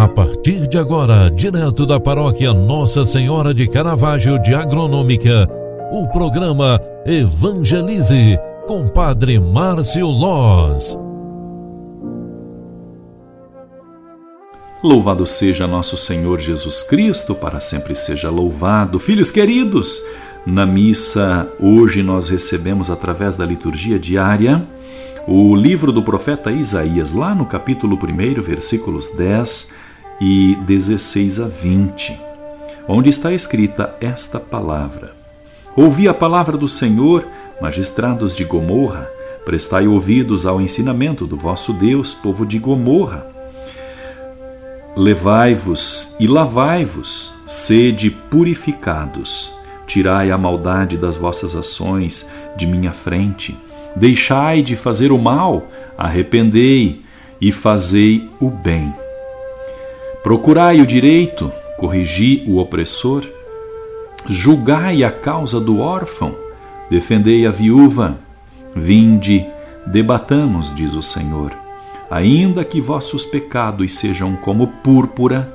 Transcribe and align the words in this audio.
A 0.00 0.08
partir 0.08 0.66
de 0.66 0.78
agora, 0.78 1.30
direto 1.30 1.84
da 1.84 2.00
paróquia 2.00 2.54
Nossa 2.54 3.04
Senhora 3.04 3.52
de 3.52 3.68
Caravaggio 3.68 4.40
de 4.40 4.54
Agronômica, 4.54 5.46
o 5.92 6.08
programa 6.08 6.80
Evangelize 7.04 8.38
com 8.66 8.88
Padre 8.88 9.38
Márcio 9.38 10.06
Loz. 10.06 10.98
Louvado 14.82 15.26
seja 15.26 15.66
nosso 15.66 15.98
Senhor 15.98 16.40
Jesus 16.40 16.82
Cristo, 16.82 17.34
para 17.34 17.60
sempre 17.60 17.94
seja 17.94 18.30
louvado. 18.30 18.98
Filhos 18.98 19.30
queridos, 19.30 20.02
na 20.46 20.64
missa 20.64 21.46
hoje 21.60 22.02
nós 22.02 22.30
recebemos 22.30 22.90
através 22.90 23.34
da 23.34 23.44
liturgia 23.44 23.98
diária 23.98 24.66
o 25.28 25.54
livro 25.54 25.92
do 25.92 26.02
profeta 26.02 26.50
Isaías, 26.50 27.12
lá 27.12 27.34
no 27.34 27.44
capítulo 27.44 27.98
1, 28.02 28.40
versículos 28.40 29.10
10 29.10 29.89
e 30.20 30.56
16 30.66 31.40
a 31.40 31.48
20, 31.48 32.20
onde 32.86 33.08
está 33.08 33.32
escrita 33.32 33.96
esta 34.00 34.38
palavra: 34.38 35.12
Ouvi 35.74 36.06
a 36.06 36.14
palavra 36.14 36.56
do 36.58 36.68
Senhor, 36.68 37.26
magistrados 37.60 38.36
de 38.36 38.44
Gomorra, 38.44 39.08
prestai 39.44 39.86
ouvidos 39.86 40.44
ao 40.44 40.60
ensinamento 40.60 41.26
do 41.26 41.36
vosso 41.36 41.72
Deus, 41.72 42.12
povo 42.12 42.44
de 42.44 42.58
Gomorra. 42.58 43.26
Levai-vos 44.96 46.14
e 46.20 46.26
lavai-vos, 46.26 47.32
sede 47.46 48.10
purificados. 48.10 49.52
Tirai 49.86 50.30
a 50.30 50.38
maldade 50.38 50.96
das 50.96 51.16
vossas 51.16 51.56
ações 51.56 52.28
de 52.56 52.66
minha 52.66 52.92
frente. 52.92 53.56
Deixai 53.96 54.62
de 54.62 54.76
fazer 54.76 55.10
o 55.10 55.18
mal, 55.18 55.68
arrependei 55.96 57.02
e 57.40 57.50
fazei 57.50 58.28
o 58.38 58.50
bem. 58.50 58.99
Procurai 60.22 60.82
o 60.82 60.86
direito, 60.86 61.50
corrigi 61.78 62.44
o 62.46 62.58
opressor, 62.58 63.24
julgai 64.28 65.02
a 65.02 65.10
causa 65.10 65.58
do 65.58 65.78
órfão, 65.78 66.34
defendei 66.90 67.46
a 67.46 67.50
viúva. 67.50 68.18
Vinde, 68.76 69.46
debatamos, 69.86 70.74
diz 70.74 70.92
o 70.92 71.02
Senhor. 71.02 71.52
Ainda 72.10 72.64
que 72.64 72.80
vossos 72.80 73.24
pecados 73.24 73.94
sejam 73.94 74.36
como 74.36 74.66
púrpura, 74.66 75.50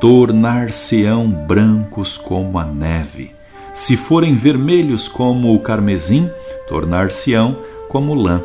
tornar-se-ão 0.00 1.28
brancos 1.28 2.16
como 2.16 2.58
a 2.58 2.64
neve. 2.64 3.32
Se 3.74 3.98
forem 3.98 4.34
vermelhos 4.34 5.08
como 5.08 5.54
o 5.54 5.60
carmesim, 5.60 6.30
tornar-se-ão 6.66 7.58
como 7.88 8.14
lã. 8.14 8.42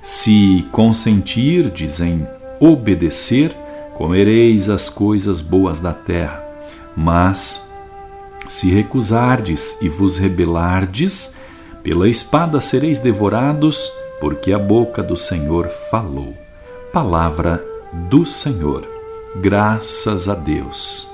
Se 0.00 0.64
consentirdes 0.70 2.00
em 2.00 2.24
obedecer, 2.60 3.50
comereis 3.94 4.68
as 4.68 4.88
coisas 4.88 5.40
boas 5.40 5.78
da 5.78 5.92
terra. 5.92 6.44
Mas, 6.96 7.70
se 8.48 8.70
recusardes 8.70 9.76
e 9.80 9.88
vos 9.88 10.18
rebelardes, 10.18 11.34
pela 11.82 12.08
espada 12.08 12.60
sereis 12.60 12.98
devorados, 12.98 13.92
porque 14.20 14.52
a 14.52 14.58
boca 14.58 15.02
do 15.02 15.16
Senhor 15.16 15.68
falou. 15.68 16.34
Palavra 16.92 17.64
do 18.08 18.24
Senhor. 18.24 18.88
Graças 19.36 20.28
a 20.28 20.34
Deus. 20.34 21.13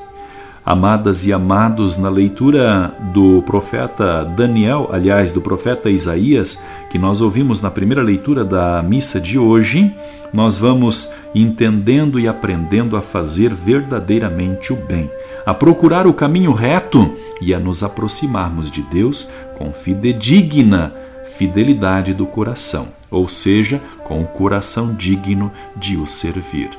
Amadas 0.71 1.27
e 1.27 1.33
amados, 1.33 1.97
na 1.97 2.09
leitura 2.09 2.95
do 3.13 3.43
profeta 3.43 4.25
Daniel, 4.25 4.89
aliás, 4.93 5.33
do 5.33 5.41
profeta 5.41 5.91
Isaías, 5.91 6.63
que 6.89 6.97
nós 6.97 7.21
ouvimos 7.21 7.61
na 7.61 7.73
primeira 7.73 8.05
leitura 8.05 8.45
da 8.45 8.81
missa 8.81 9.21
de 9.21 9.37
hoje, 9.37 9.93
nós 10.33 10.57
vamos 10.57 11.11
entendendo 11.35 12.21
e 12.21 12.29
aprendendo 12.29 12.97
a 12.97 13.03
fazer 13.03 13.53
verdadeiramente 13.53 14.73
o 14.73 14.77
bem, 14.77 15.11
a 15.45 15.53
procurar 15.53 16.07
o 16.07 16.15
caminho 16.15 16.53
reto 16.53 17.17
e 17.41 17.53
a 17.53 17.59
nos 17.59 17.83
aproximarmos 17.83 18.71
de 18.71 18.83
Deus 18.83 19.29
com 19.59 19.73
fidedigna 19.73 20.95
fidelidade 21.37 22.15
do 22.15 22.27
coração, 22.27 22.87
ou 23.11 23.29
seja, 23.29 23.83
com 24.05 24.23
o 24.23 24.27
coração 24.27 24.95
digno 24.95 25.51
de 25.75 25.97
o 25.97 26.07
servir. 26.07 26.71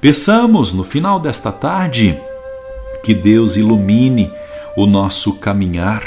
Peçamos 0.00 0.72
no 0.72 0.82
final 0.82 1.20
desta 1.20 1.52
tarde 1.52 2.18
que 3.04 3.14
Deus 3.14 3.56
ilumine 3.56 4.32
o 4.74 4.86
nosso 4.86 5.34
caminhar, 5.34 6.02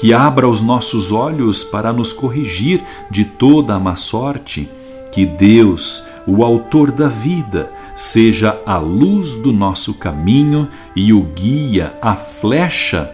que 0.00 0.14
abra 0.14 0.48
os 0.48 0.62
nossos 0.62 1.12
olhos 1.12 1.62
para 1.62 1.92
nos 1.92 2.12
corrigir 2.14 2.82
de 3.10 3.24
toda 3.24 3.74
a 3.74 3.78
má 3.78 3.94
sorte, 3.94 4.68
que 5.12 5.26
Deus, 5.26 6.02
o 6.26 6.42
Autor 6.42 6.90
da 6.90 7.06
vida, 7.06 7.70
seja 7.94 8.58
a 8.66 8.78
luz 8.78 9.34
do 9.34 9.52
nosso 9.52 9.92
caminho 9.94 10.66
e 10.96 11.12
o 11.12 11.20
guia, 11.20 11.94
a 12.00 12.16
flecha, 12.16 13.12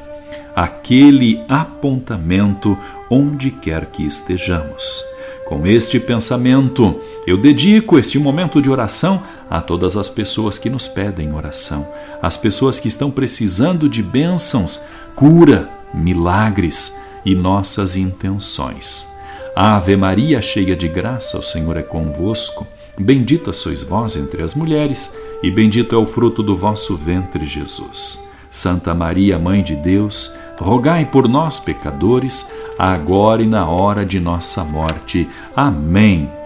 aquele 0.55 1.43
apontamento 1.49 2.79
onde 3.11 3.51
quer 3.51 3.87
que 3.87 4.05
estejamos. 4.05 5.05
Com 5.47 5.67
este 5.67 5.99
pensamento, 5.99 7.01
eu 7.31 7.37
dedico 7.37 7.97
este 7.97 8.19
momento 8.19 8.61
de 8.61 8.69
oração 8.69 9.23
a 9.49 9.61
todas 9.61 9.97
as 9.97 10.11
pessoas 10.11 10.59
que 10.59 10.69
nos 10.69 10.89
pedem 10.89 11.33
oração, 11.33 11.87
as 12.21 12.37
pessoas 12.37 12.81
que 12.81 12.89
estão 12.89 13.11
precisando 13.11 13.89
de 13.89 14.03
bênçãos, 14.03 14.81
cura, 15.15 15.71
milagres 15.95 16.93
e 17.25 17.35
nossas 17.35 17.95
intenções. 17.95 19.09
Ave 19.55 19.97
Maria, 19.97 20.43
cheia 20.43 20.75
de 20.75 20.89
graça, 20.89 21.39
o 21.39 21.43
Senhor 21.43 21.77
é 21.77 21.83
convosco. 21.83 22.67
Bendita 22.99 23.53
sois 23.53 23.83
vós 23.83 24.17
entre 24.17 24.43
as 24.43 24.55
mulheres, 24.55 25.15
e 25.43 25.51
bendito 25.51 25.95
é 25.95 25.99
o 25.99 26.07
fruto 26.07 26.43
do 26.43 26.57
vosso 26.57 26.97
ventre, 26.97 27.45
Jesus. 27.45 28.21
Santa 28.51 28.93
Maria, 28.93 29.39
Mãe 29.39 29.63
de 29.63 29.77
Deus, 29.77 30.35
rogai 30.59 31.07
por 31.07 31.29
nós, 31.29 31.61
pecadores, 31.61 32.49
agora 32.77 33.41
e 33.41 33.47
na 33.47 33.69
hora 33.69 34.05
de 34.05 34.19
nossa 34.19 34.65
morte. 34.65 35.29
Amém. 35.55 36.40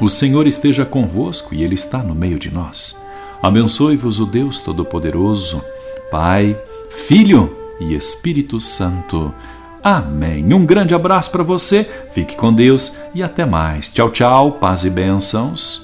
O 0.00 0.08
Senhor 0.08 0.46
esteja 0.46 0.84
convosco 0.84 1.54
e 1.54 1.62
Ele 1.62 1.74
está 1.74 1.98
no 1.98 2.14
meio 2.14 2.38
de 2.38 2.52
nós. 2.52 2.98
Abençoe-vos 3.42 4.18
o 4.20 4.26
Deus 4.26 4.58
Todo-Poderoso, 4.58 5.62
Pai, 6.10 6.58
Filho 6.90 7.56
e 7.80 7.94
Espírito 7.94 8.58
Santo. 8.60 9.32
Amém. 9.82 10.52
Um 10.52 10.64
grande 10.64 10.94
abraço 10.94 11.30
para 11.30 11.42
você, 11.42 11.88
fique 12.10 12.34
com 12.36 12.52
Deus 12.52 12.96
e 13.14 13.22
até 13.22 13.44
mais. 13.44 13.88
Tchau, 13.90 14.10
tchau, 14.10 14.52
paz 14.52 14.84
e 14.84 14.90
bênçãos. 14.90 15.83